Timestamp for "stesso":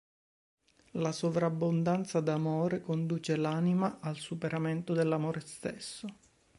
5.41-6.07